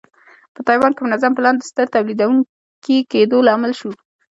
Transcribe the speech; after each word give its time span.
په 0.53 0.59
تایوان 0.67 0.91
کې 0.93 1.01
منظم 1.05 1.31
پلان 1.37 1.55
د 1.57 1.61
ستر 1.69 1.85
تولیدوونکي 1.95 2.97
کېدو 3.11 3.37
لامل 3.47 3.71
شو. 3.79 3.91